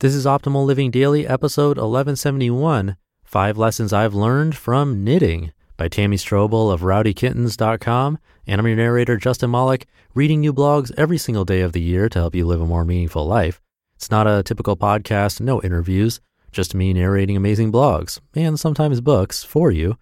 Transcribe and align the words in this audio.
This 0.00 0.14
is 0.14 0.26
Optimal 0.26 0.64
Living 0.64 0.92
Daily, 0.92 1.26
episode 1.26 1.76
1171 1.76 2.96
Five 3.24 3.58
Lessons 3.58 3.92
I've 3.92 4.14
Learned 4.14 4.56
from 4.56 5.02
Knitting 5.02 5.52
by 5.76 5.88
Tammy 5.88 6.16
Strobel 6.16 6.72
of 6.72 6.82
rowdykittens.com. 6.82 8.20
And 8.46 8.60
I'm 8.60 8.66
your 8.68 8.76
narrator, 8.76 9.16
Justin 9.16 9.50
Malik, 9.50 9.88
reading 10.14 10.38
new 10.38 10.52
blogs 10.52 10.92
every 10.96 11.18
single 11.18 11.44
day 11.44 11.62
of 11.62 11.72
the 11.72 11.80
year 11.80 12.08
to 12.10 12.18
help 12.20 12.36
you 12.36 12.46
live 12.46 12.60
a 12.60 12.64
more 12.64 12.84
meaningful 12.84 13.26
life. 13.26 13.60
It's 13.96 14.08
not 14.08 14.28
a 14.28 14.44
typical 14.44 14.76
podcast, 14.76 15.40
no 15.40 15.60
interviews, 15.62 16.20
just 16.52 16.76
me 16.76 16.92
narrating 16.92 17.36
amazing 17.36 17.72
blogs 17.72 18.20
and 18.36 18.60
sometimes 18.60 19.00
books 19.00 19.42
for 19.42 19.72
you. 19.72 19.98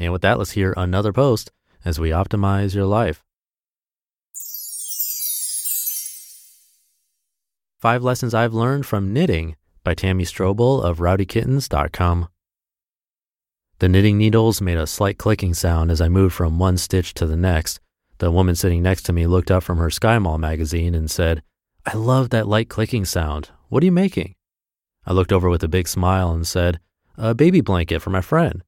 And 0.00 0.12
with 0.12 0.22
that, 0.22 0.38
let's 0.38 0.50
hear 0.50 0.74
another 0.76 1.12
post 1.12 1.52
as 1.84 2.00
we 2.00 2.10
optimize 2.10 2.74
your 2.74 2.86
life. 2.86 3.24
Five 7.78 8.02
Lessons 8.02 8.34
I've 8.34 8.54
Learned 8.54 8.86
from 8.86 9.12
Knitting 9.12 9.54
by 9.84 9.94
Tammy 9.94 10.24
Strobel 10.24 10.82
of 10.82 10.98
rowdykittens.com. 10.98 12.26
The 13.78 13.88
knitting 13.88 14.18
needles 14.18 14.60
made 14.60 14.78
a 14.78 14.84
slight 14.84 15.16
clicking 15.16 15.54
sound 15.54 15.92
as 15.92 16.00
I 16.00 16.08
moved 16.08 16.34
from 16.34 16.58
one 16.58 16.76
stitch 16.76 17.14
to 17.14 17.24
the 17.24 17.36
next. 17.36 17.78
The 18.18 18.32
woman 18.32 18.56
sitting 18.56 18.82
next 18.82 19.04
to 19.04 19.12
me 19.12 19.28
looked 19.28 19.52
up 19.52 19.62
from 19.62 19.78
her 19.78 19.90
SkyMall 19.90 20.40
magazine 20.40 20.92
and 20.92 21.08
said, 21.08 21.44
I 21.86 21.94
love 21.94 22.30
that 22.30 22.48
light 22.48 22.68
clicking 22.68 23.04
sound. 23.04 23.50
What 23.68 23.84
are 23.84 23.86
you 23.86 23.92
making? 23.92 24.34
I 25.06 25.12
looked 25.12 25.32
over 25.32 25.48
with 25.48 25.62
a 25.62 25.68
big 25.68 25.86
smile 25.86 26.32
and 26.32 26.44
said, 26.44 26.80
A 27.16 27.32
baby 27.32 27.60
blanket 27.60 28.02
for 28.02 28.10
my 28.10 28.22
friend. 28.22 28.64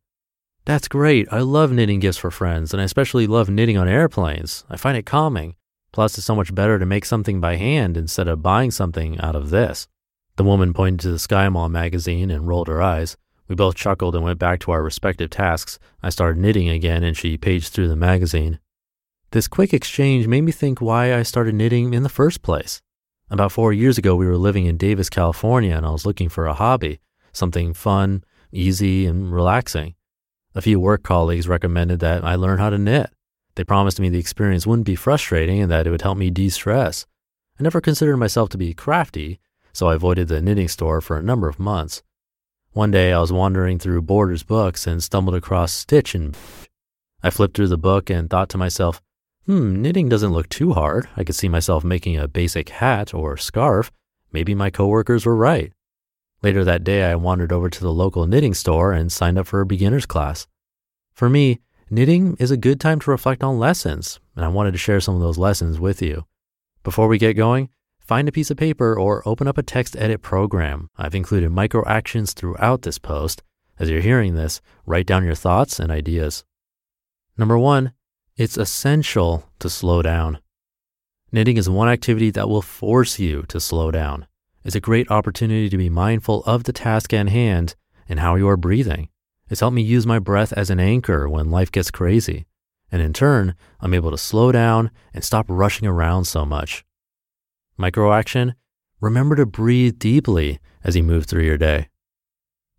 That's 0.66 0.86
great. 0.86 1.27
I 1.33 1.41
love 1.41 1.72
knitting 1.72 1.98
gifts 1.98 2.19
for 2.19 2.31
friends, 2.31 2.72
and 2.72 2.81
I 2.81 2.84
especially 2.84 3.27
love 3.27 3.50
knitting 3.50 3.77
on 3.77 3.88
airplanes. 3.88 4.64
I 4.70 4.77
find 4.77 4.97
it 4.97 5.05
calming. 5.05 5.56
Plus, 5.92 6.16
it's 6.16 6.27
so 6.27 6.34
much 6.34 6.55
better 6.55 6.78
to 6.78 6.86
make 6.86 7.05
something 7.05 7.41
by 7.41 7.56
hand 7.56 7.96
instead 7.96 8.28
of 8.28 8.42
buying 8.42 8.70
something 8.70 9.19
out 9.20 9.34
of 9.34 9.50
this. 9.50 9.88
The 10.36 10.44
woman 10.44 10.72
pointed 10.72 11.00
to 11.00 11.10
the 11.10 11.16
SkyMall 11.16 11.70
magazine 11.70 12.30
and 12.30 12.47
rolled 12.47 12.69
her 12.69 12.80
eyes. 12.80 13.16
We 13.48 13.56
both 13.56 13.74
chuckled 13.74 14.14
and 14.14 14.22
went 14.22 14.38
back 14.38 14.60
to 14.60 14.70
our 14.70 14.82
respective 14.82 15.30
tasks. 15.30 15.78
I 16.02 16.10
started 16.10 16.41
knitting 16.41 16.69
again 16.69 17.02
and 17.02 17.16
she 17.16 17.36
paged 17.36 17.72
through 17.72 17.88
the 17.88 17.97
magazine. 17.97 18.60
This 19.32 19.48
quick 19.48 19.75
exchange 19.75 20.26
made 20.26 20.42
me 20.42 20.53
think 20.53 20.81
why 20.81 21.14
I 21.14 21.25
started 21.25 21.54
knitting 21.54 21.93
in 21.94 22.03
the 22.03 22.09
first 22.09 22.43
place. 22.43 22.81
About 23.28 23.53
four 23.53 23.72
years 23.72 23.98
ago, 23.98 24.16
we 24.16 24.26
were 24.26 24.37
living 24.37 24.66
in 24.66 24.76
Davis, 24.76 25.09
California, 25.09 25.76
and 25.76 25.87
I 25.87 25.91
was 25.91 26.06
looking 26.06 26.28
for 26.28 26.47
a 26.47 26.54
hobby, 26.54 27.00
something 27.32 27.75
fun, 27.75 28.25
easy, 28.53 29.06
and 29.06 29.32
relaxing. 29.32 29.94
A 30.54 30.62
few 30.62 30.81
work 30.81 31.04
colleagues 31.04 31.47
recommended 31.47 32.00
that 32.00 32.25
I 32.25 32.34
learn 32.34 32.59
how 32.59 32.70
to 32.70 32.78
knit. 32.78 33.10
They 33.60 33.65
promised 33.65 34.00
me 34.00 34.09
the 34.09 34.19
experience 34.19 34.66
wouldn't 34.66 34.87
be 34.87 34.94
frustrating 34.94 35.60
and 35.60 35.71
that 35.71 35.87
it 35.87 35.91
would 35.91 36.00
help 36.00 36.16
me 36.16 36.31
de 36.31 36.48
stress. 36.48 37.04
I 37.59 37.62
never 37.62 37.82
considered 37.82 38.16
myself 38.16 38.48
to 38.48 38.56
be 38.56 38.72
crafty, 38.72 39.38
so 39.75 39.88
I 39.88 39.97
avoided 39.97 40.28
the 40.28 40.41
knitting 40.41 40.69
store 40.69 41.03
for 41.03 41.19
a 41.19 41.22
number 41.22 41.47
of 41.47 41.59
months. 41.59 42.03
One 42.72 42.91
day 42.91 43.12
I 43.12 43.20
was 43.20 43.34
wandering 43.34 43.78
through 43.78 44.00
Borders 44.00 44.44
books 44.44 44.87
and 44.87 45.03
stumbled 45.03 45.34
across 45.34 45.72
Stitch 45.72 46.15
and 46.15 46.34
I 47.22 47.28
flipped 47.28 47.54
through 47.54 47.69
the 47.69 47.76
book 47.76 48.09
and 48.09 48.31
thought 48.31 48.49
to 48.49 48.56
myself, 48.56 49.03
hmm, 49.44 49.82
knitting 49.82 50.09
doesn't 50.09 50.32
look 50.32 50.49
too 50.49 50.72
hard. 50.72 51.10
I 51.15 51.22
could 51.22 51.34
see 51.34 51.50
myself 51.50 51.84
making 51.84 52.16
a 52.16 52.28
basic 52.28 52.70
hat 52.70 53.12
or 53.12 53.37
scarf. 53.37 53.93
Maybe 54.32 54.54
my 54.54 54.70
coworkers 54.70 55.26
were 55.26 55.37
right. 55.37 55.70
Later 56.43 56.65
that 56.65 56.82
day, 56.82 57.04
I 57.04 57.15
wandered 57.15 57.53
over 57.53 57.69
to 57.69 57.81
the 57.82 57.93
local 57.93 58.26
knitting 58.26 58.54
store 58.54 58.94
and 58.94 59.12
signed 59.12 59.38
up 59.38 59.47
for 59.47 59.60
a 59.60 59.66
beginner's 59.66 60.06
class. 60.06 60.47
For 61.12 61.28
me, 61.28 61.60
knitting 61.90 62.36
is 62.38 62.50
a 62.50 62.56
good 62.56 62.80
time 62.80 63.00
to 63.00 63.10
reflect 63.10 63.42
on 63.42 63.58
lessons, 63.58 64.20
and 64.36 64.44
I 64.44 64.48
wanted 64.48 64.72
to 64.72 64.78
share 64.78 65.00
some 65.00 65.16
of 65.16 65.20
those 65.20 65.38
lessons 65.38 65.78
with 65.78 66.00
you. 66.00 66.24
Before 66.84 67.08
we 67.08 67.18
get 67.18 67.34
going, 67.34 67.68
find 67.98 68.28
a 68.28 68.32
piece 68.32 68.50
of 68.50 68.56
paper 68.56 68.98
or 68.98 69.26
open 69.26 69.48
up 69.48 69.58
a 69.58 69.62
text 69.62 69.96
edit 69.96 70.22
program. 70.22 70.88
I've 70.96 71.14
included 71.14 71.50
micro 71.50 71.84
actions 71.86 72.32
throughout 72.32 72.82
this 72.82 72.98
post. 72.98 73.42
As 73.78 73.90
you're 73.90 74.00
hearing 74.00 74.34
this, 74.34 74.60
write 74.86 75.06
down 75.06 75.24
your 75.24 75.34
thoughts 75.34 75.80
and 75.80 75.90
ideas. 75.90 76.44
Number 77.36 77.58
one, 77.58 77.92
it's 78.36 78.56
essential 78.56 79.50
to 79.58 79.68
slow 79.68 80.02
down. 80.02 80.38
Knitting 81.32 81.56
is 81.56 81.68
one 81.68 81.88
activity 81.88 82.30
that 82.30 82.48
will 82.48 82.62
force 82.62 83.18
you 83.18 83.44
to 83.48 83.60
slow 83.60 83.90
down. 83.90 84.26
It's 84.64 84.74
a 84.74 84.80
great 84.80 85.10
opportunity 85.10 85.68
to 85.68 85.78
be 85.78 85.88
mindful 85.88 86.42
of 86.44 86.64
the 86.64 86.72
task 86.72 87.12
at 87.14 87.28
hand 87.28 87.74
and 88.08 88.20
how 88.20 88.34
you 88.34 88.48
are 88.48 88.56
breathing. 88.56 89.08
It's 89.50 89.61
helped 89.61 89.75
me 89.75 89.83
use 89.83 90.06
my 90.06 90.21
breath 90.21 90.53
as 90.53 90.71
an 90.71 90.78
anchor 90.78 91.28
when 91.28 91.50
life 91.50 91.72
gets 91.72 91.91
crazy. 91.91 92.47
And 92.93 93.03
in 93.03 93.12
turn, 93.12 93.56
I'm 93.81 93.94
able 93.94 94.12
to 94.12 94.19
slow 94.19 94.53
down 94.53 94.91
and 95.12 95.25
stop 95.25 95.47
rushing 95.49 95.88
around 95.88 96.25
so 96.25 96.47
much. 96.47 96.84
Micro 97.77 98.12
action 98.12 98.55
remember 99.00 99.34
to 99.37 99.47
breathe 99.47 99.99
deeply 99.99 100.61
as 100.84 100.94
you 100.94 101.03
move 101.03 101.27
through 101.27 101.44
your 101.44 101.59
day. 101.59 101.88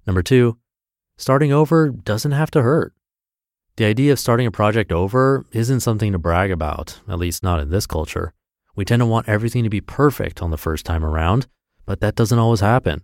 Number 0.08 0.24
two, 0.24 0.58
starting 1.18 1.52
over 1.52 1.90
doesn't 1.90 2.32
have 2.32 2.52
to 2.52 2.62
hurt. 2.62 2.94
The 3.76 3.86
idea 3.86 4.12
of 4.12 4.20
starting 4.20 4.48
a 4.48 4.52
project 4.52 4.92
over 4.92 5.46
isn't 5.52 5.80
something 5.80 6.12
to 6.12 6.20
brag 6.20 6.52
about, 6.52 7.02
at 7.08 7.20
least 7.20 7.44
not 7.44 7.60
in 7.60 7.70
this 7.70 7.88
culture. 7.88 8.34
We 8.76 8.86
tend 8.86 9.02
to 9.02 9.06
want 9.06 9.28
everything 9.28 9.64
to 9.64 9.70
be 9.70 9.82
perfect 9.82 10.42
on 10.42 10.52
the 10.52 10.58
first 10.58 10.86
time 10.86 11.04
around, 11.04 11.48
but 11.86 12.00
that 12.00 12.16
doesn't 12.16 12.40
always 12.40 12.60
happen. 12.62 13.04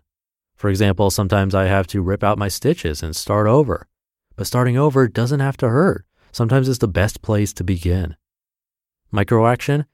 For 0.57 0.69
example, 0.69 1.11
sometimes 1.11 1.53
I 1.53 1.65
have 1.65 1.85
to 1.87 2.01
rip 2.01 2.23
out 2.23 2.39
my 2.39 2.47
stitches 2.47 3.03
and 3.03 3.15
start 3.15 3.47
over. 3.47 3.87
But 4.35 4.47
starting 4.47 4.77
over 4.77 5.07
doesn't 5.07 5.39
have 5.39 5.57
to 5.57 5.69
hurt. 5.69 6.05
Sometimes 6.31 6.67
it's 6.67 6.79
the 6.79 6.87
best 6.87 7.21
place 7.21 7.53
to 7.53 7.63
begin. 7.63 8.15
Micro 9.11 9.47
action 9.47 9.85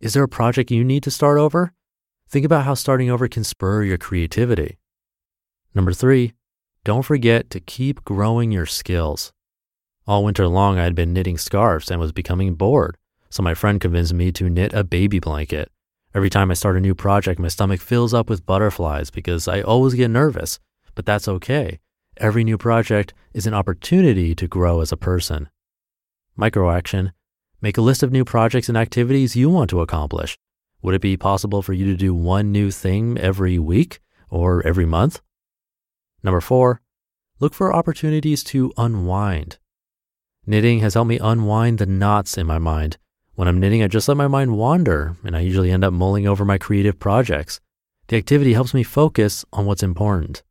Is 0.00 0.12
there 0.12 0.24
a 0.24 0.28
project 0.28 0.70
you 0.70 0.84
need 0.84 1.04
to 1.04 1.10
start 1.10 1.38
over? 1.38 1.72
Think 2.28 2.44
about 2.44 2.64
how 2.64 2.74
starting 2.74 3.10
over 3.10 3.28
can 3.28 3.44
spur 3.44 3.84
your 3.84 3.96
creativity. 3.96 4.78
Number 5.74 5.92
three, 5.92 6.34
don't 6.84 7.04
forget 7.04 7.48
to 7.50 7.60
keep 7.60 8.04
growing 8.04 8.50
your 8.50 8.66
skills. 8.66 9.32
All 10.06 10.24
winter 10.24 10.48
long, 10.48 10.78
I 10.78 10.84
had 10.84 10.94
been 10.94 11.12
knitting 11.12 11.38
scarves 11.38 11.90
and 11.90 12.00
was 12.00 12.12
becoming 12.12 12.54
bored, 12.54 12.96
so 13.30 13.42
my 13.42 13.54
friend 13.54 13.80
convinced 13.80 14.14
me 14.14 14.32
to 14.32 14.50
knit 14.50 14.72
a 14.72 14.84
baby 14.84 15.20
blanket. 15.20 15.70
Every 16.18 16.30
time 16.30 16.50
I 16.50 16.54
start 16.54 16.76
a 16.76 16.80
new 16.80 16.96
project, 16.96 17.38
my 17.38 17.46
stomach 17.46 17.80
fills 17.80 18.12
up 18.12 18.28
with 18.28 18.44
butterflies 18.44 19.08
because 19.08 19.46
I 19.46 19.60
always 19.60 19.94
get 19.94 20.10
nervous, 20.10 20.58
but 20.96 21.06
that's 21.06 21.28
okay. 21.28 21.78
Every 22.16 22.42
new 22.42 22.58
project 22.58 23.14
is 23.32 23.46
an 23.46 23.54
opportunity 23.54 24.34
to 24.34 24.48
grow 24.48 24.80
as 24.80 24.90
a 24.90 24.96
person. 24.96 25.48
Micro 26.34 26.72
action 26.72 27.12
Make 27.60 27.78
a 27.78 27.82
list 27.82 28.02
of 28.02 28.10
new 28.10 28.24
projects 28.24 28.68
and 28.68 28.76
activities 28.76 29.36
you 29.36 29.48
want 29.48 29.70
to 29.70 29.80
accomplish. 29.80 30.36
Would 30.82 30.96
it 30.96 31.02
be 31.02 31.16
possible 31.16 31.62
for 31.62 31.72
you 31.72 31.86
to 31.86 31.96
do 31.96 32.12
one 32.12 32.50
new 32.50 32.72
thing 32.72 33.16
every 33.16 33.60
week 33.60 34.00
or 34.28 34.66
every 34.66 34.86
month? 34.86 35.20
Number 36.24 36.40
four, 36.40 36.80
look 37.38 37.54
for 37.54 37.72
opportunities 37.72 38.42
to 38.50 38.72
unwind. 38.76 39.58
Knitting 40.44 40.80
has 40.80 40.94
helped 40.94 41.10
me 41.10 41.20
unwind 41.20 41.78
the 41.78 41.86
knots 41.86 42.36
in 42.36 42.44
my 42.44 42.58
mind 42.58 42.98
when 43.38 43.46
I'm 43.46 43.60
knitting, 43.60 43.84
I 43.84 43.86
just 43.86 44.08
let 44.08 44.16
my 44.16 44.26
mind 44.26 44.56
wander, 44.56 45.16
and 45.22 45.36
I 45.36 45.42
usually 45.42 45.70
end 45.70 45.84
up 45.84 45.92
mulling 45.92 46.26
over 46.26 46.44
my 46.44 46.58
creative 46.58 46.98
projects. 46.98 47.60
The 48.08 48.16
activity 48.16 48.52
helps 48.52 48.74
me 48.74 48.82
focus 48.82 49.44
on 49.52 49.64
what's 49.64 49.84
important. 49.84 50.42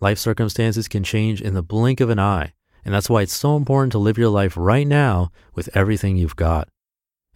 Life 0.00 0.18
circumstances 0.18 0.88
can 0.88 1.04
change 1.04 1.42
in 1.42 1.52
the 1.52 1.62
blink 1.62 2.00
of 2.00 2.08
an 2.08 2.18
eye, 2.18 2.54
and 2.86 2.94
that's 2.94 3.10
why 3.10 3.20
it's 3.20 3.36
so 3.36 3.54
important 3.54 3.92
to 3.92 3.98
live 3.98 4.16
your 4.16 4.30
life 4.30 4.56
right 4.56 4.86
now 4.86 5.30
with 5.54 5.68
everything 5.76 6.16
you've 6.16 6.34
got. 6.34 6.70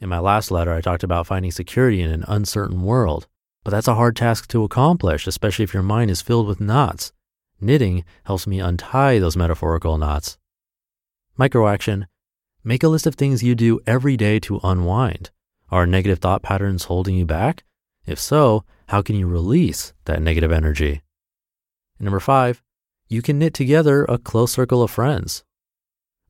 In 0.00 0.08
my 0.08 0.18
last 0.18 0.50
letter, 0.50 0.72
I 0.72 0.80
talked 0.80 1.04
about 1.04 1.26
finding 1.26 1.50
security 1.50 2.00
in 2.00 2.10
an 2.10 2.24
uncertain 2.26 2.80
world. 2.80 3.26
But 3.64 3.72
that's 3.72 3.88
a 3.88 3.96
hard 3.96 4.16
task 4.16 4.48
to 4.48 4.64
accomplish, 4.64 5.26
especially 5.26 5.64
if 5.64 5.74
your 5.74 5.82
mind 5.82 6.10
is 6.10 6.22
filled 6.22 6.46
with 6.46 6.58
knots. 6.58 7.12
Knitting 7.60 8.02
helps 8.24 8.46
me 8.46 8.60
untie 8.60 9.18
those 9.18 9.36
metaphorical 9.36 9.98
knots. 9.98 10.38
Microaction 11.38 12.06
Make 12.68 12.82
a 12.82 12.88
list 12.88 13.06
of 13.06 13.14
things 13.14 13.44
you 13.44 13.54
do 13.54 13.78
every 13.86 14.16
day 14.16 14.40
to 14.40 14.58
unwind. 14.64 15.30
Are 15.70 15.86
negative 15.86 16.18
thought 16.18 16.42
patterns 16.42 16.86
holding 16.86 17.14
you 17.14 17.24
back? 17.24 17.62
If 18.06 18.18
so, 18.18 18.64
how 18.88 19.02
can 19.02 19.14
you 19.14 19.28
release 19.28 19.92
that 20.06 20.20
negative 20.20 20.50
energy? 20.50 21.02
And 22.00 22.06
number 22.06 22.18
five, 22.18 22.64
you 23.06 23.22
can 23.22 23.38
knit 23.38 23.54
together 23.54 24.04
a 24.06 24.18
close 24.18 24.50
circle 24.50 24.82
of 24.82 24.90
friends. 24.90 25.44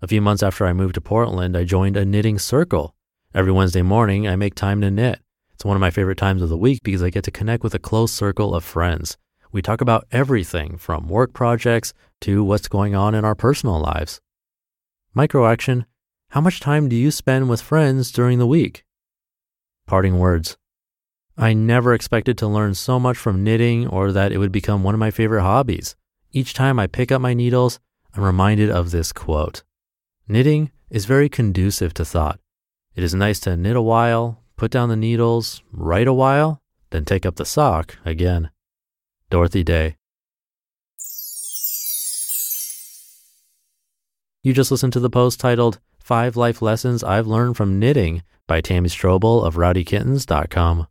A 0.02 0.06
few 0.06 0.20
months 0.20 0.42
after 0.42 0.66
I 0.66 0.74
moved 0.74 0.96
to 0.96 1.00
Portland, 1.00 1.56
I 1.56 1.64
joined 1.64 1.96
a 1.96 2.04
knitting 2.04 2.38
circle. 2.38 2.94
Every 3.34 3.50
Wednesday 3.50 3.80
morning, 3.80 4.28
I 4.28 4.36
make 4.36 4.54
time 4.54 4.82
to 4.82 4.90
knit. 4.90 5.20
It's 5.54 5.64
one 5.64 5.74
of 5.74 5.80
my 5.80 5.90
favorite 5.90 6.18
times 6.18 6.42
of 6.42 6.50
the 6.50 6.58
week 6.58 6.82
because 6.82 7.02
I 7.02 7.08
get 7.08 7.24
to 7.24 7.30
connect 7.30 7.64
with 7.64 7.74
a 7.74 7.78
close 7.78 8.12
circle 8.12 8.54
of 8.54 8.62
friends. 8.62 9.16
We 9.52 9.62
talk 9.62 9.80
about 9.80 10.06
everything 10.12 10.76
from 10.76 11.08
work 11.08 11.32
projects 11.32 11.94
to 12.20 12.44
what's 12.44 12.68
going 12.68 12.94
on 12.94 13.14
in 13.14 13.24
our 13.24 13.34
personal 13.34 13.80
lives. 13.80 14.20
Microaction 15.16 15.86
How 16.36 16.42
much 16.42 16.60
time 16.60 16.90
do 16.90 16.96
you 16.96 17.10
spend 17.10 17.48
with 17.48 17.62
friends 17.62 18.12
during 18.12 18.38
the 18.38 18.46
week? 18.46 18.84
Parting 19.86 20.18
words 20.18 20.58
I 21.34 21.54
never 21.54 21.94
expected 21.94 22.36
to 22.36 22.46
learn 22.46 22.74
so 22.74 23.00
much 23.00 23.16
from 23.16 23.42
knitting 23.42 23.86
or 23.86 24.12
that 24.12 24.32
it 24.32 24.36
would 24.36 24.52
become 24.52 24.82
one 24.82 24.92
of 24.92 25.00
my 25.00 25.10
favorite 25.10 25.40
hobbies. 25.40 25.96
Each 26.32 26.52
time 26.52 26.78
I 26.78 26.88
pick 26.88 27.10
up 27.10 27.22
my 27.22 27.32
needles, 27.32 27.80
I'm 28.12 28.22
reminded 28.22 28.68
of 28.68 28.90
this 28.90 29.14
quote 29.14 29.62
Knitting 30.28 30.70
is 30.90 31.06
very 31.06 31.30
conducive 31.30 31.94
to 31.94 32.04
thought. 32.04 32.38
It 32.94 33.02
is 33.02 33.14
nice 33.14 33.40
to 33.40 33.56
knit 33.56 33.74
a 33.74 33.80
while, 33.80 34.42
put 34.56 34.70
down 34.70 34.90
the 34.90 34.94
needles, 34.94 35.62
write 35.72 36.06
a 36.06 36.12
while, 36.12 36.60
then 36.90 37.06
take 37.06 37.24
up 37.24 37.36
the 37.36 37.46
sock 37.46 37.96
again. 38.04 38.50
Dorothy 39.30 39.64
Day. 39.64 39.96
You 44.42 44.52
just 44.52 44.70
listened 44.70 44.92
to 44.92 45.00
the 45.00 45.08
post 45.08 45.40
titled 45.40 45.80
Five 46.06 46.36
Life 46.36 46.62
Lessons 46.62 47.02
I've 47.02 47.26
Learned 47.26 47.56
from 47.56 47.80
Knitting 47.80 48.22
by 48.46 48.60
Tammy 48.60 48.88
Strobel 48.88 49.44
of 49.44 49.56
rowdykittens.com. 49.56 50.86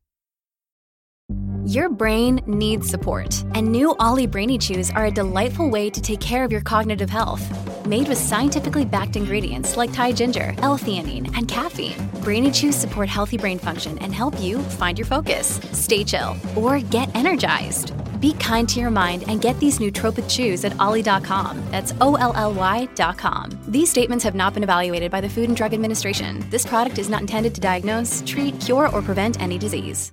Your 1.66 1.88
brain 1.88 2.42
needs 2.46 2.90
support, 2.90 3.46
and 3.54 3.66
new 3.66 3.96
OLLY 4.02 4.28
Brainy 4.28 4.58
Chews 4.58 4.92
are 4.92 5.06
a 5.06 5.12
delightful 5.12 5.70
way 5.70 5.90
to 5.90 6.02
take 6.02 6.20
care 6.20 6.44
of 6.44 6.52
your 6.52 6.60
cognitive 6.60 7.10
health. 7.10 7.42
Made 7.88 8.10
with 8.10 8.18
scientifically 8.18 8.84
backed 8.84 9.16
ingredients 9.16 9.78
like 9.78 9.94
Thai 9.94 10.12
ginger, 10.12 10.54
L-theanine, 10.58 11.34
and 11.38 11.48
caffeine, 11.48 12.10
Brainy 12.22 12.52
Chews 12.52 12.76
support 12.76 13.08
healthy 13.08 13.38
brain 13.38 13.58
function 13.58 13.98
and 14.00 14.14
help 14.14 14.38
you 14.42 14.60
find 14.60 15.00
your 15.00 15.06
focus, 15.08 15.62
stay 15.72 16.04
chill, 16.04 16.36
or 16.58 16.82
get 16.82 17.08
energized. 17.16 17.94
Be 18.26 18.34
kind 18.34 18.68
to 18.70 18.80
your 18.80 18.90
mind 18.90 19.24
and 19.28 19.40
get 19.40 19.60
these 19.60 19.78
nootropic 19.78 20.28
chews 20.28 20.66
at 20.66 20.74
olly.com. 20.80 21.64
That's 21.70 21.94
O 22.02 22.16
L 22.16 22.34
L 22.36 22.56
Y.com. 22.56 23.52
These 23.68 23.92
statements 23.92 24.24
have 24.24 24.34
not 24.34 24.56
been 24.56 24.64
evaluated 24.64 25.12
by 25.12 25.22
the 25.22 25.30
Food 25.30 25.48
and 25.48 25.56
Drug 25.56 25.76
Administration. 25.76 26.44
This 26.50 26.66
product 26.66 26.98
is 26.98 27.08
not 27.08 27.22
intended 27.22 27.54
to 27.54 27.62
diagnose, 27.62 28.24
treat, 28.26 28.60
cure, 28.60 28.90
or 28.90 29.04
prevent 29.04 29.40
any 29.40 29.60
disease. 29.60 30.12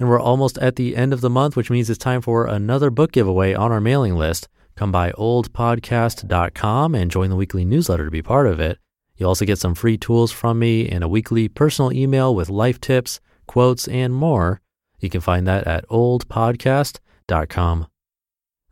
And 0.00 0.08
we're 0.08 0.20
almost 0.20 0.58
at 0.58 0.74
the 0.74 0.96
end 0.96 1.12
of 1.12 1.20
the 1.20 1.30
month, 1.30 1.54
which 1.54 1.70
means 1.70 1.88
it's 1.88 1.96
time 1.96 2.22
for 2.22 2.46
another 2.46 2.90
book 2.90 3.12
giveaway 3.12 3.54
on 3.54 3.70
our 3.70 3.80
mailing 3.80 4.16
list. 4.16 4.48
Come 4.74 4.90
by 4.90 5.12
oldpodcast.com 5.12 6.94
and 6.96 7.08
join 7.08 7.30
the 7.30 7.36
weekly 7.36 7.64
newsletter 7.64 8.04
to 8.04 8.10
be 8.10 8.22
part 8.22 8.48
of 8.48 8.58
it. 8.58 8.78
You'll 9.16 9.28
also 9.28 9.44
get 9.44 9.60
some 9.60 9.76
free 9.76 9.96
tools 9.96 10.32
from 10.32 10.58
me 10.58 10.88
and 10.88 11.04
a 11.04 11.08
weekly 11.08 11.46
personal 11.46 11.92
email 11.92 12.34
with 12.34 12.50
life 12.50 12.80
tips, 12.80 13.20
quotes, 13.46 13.86
and 13.86 14.12
more. 14.12 14.60
You 14.98 15.08
can 15.08 15.20
find 15.20 15.46
that 15.46 15.68
at 15.68 15.88
oldpodcast.com. 15.88 16.98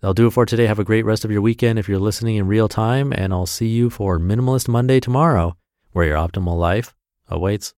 That'll 0.01 0.15
do 0.15 0.27
it 0.27 0.33
for 0.33 0.47
today. 0.47 0.67
Have 0.67 0.79
a 0.79 0.85
great 0.85 1.05
rest 1.05 1.25
of 1.25 1.31
your 1.31 1.43
weekend 1.43 1.79
if 1.79 1.89
you're 1.89 1.99
listening 1.99 2.37
in 2.37 2.47
real 2.47 2.69
time, 2.69 3.13
and 3.13 3.33
I'll 3.33 3.47
see 3.47 3.69
you 3.69 3.91
for 3.91 4.19
Minimalist 4.19 4.67
Monday 4.67 4.99
tomorrow, 4.99 5.57
where 5.93 6.07
your 6.07 6.17
optimal 6.17 6.59
life 6.59 6.95
awaits. 7.29 7.69